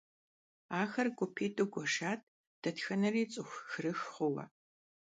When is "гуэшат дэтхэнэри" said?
1.73-3.23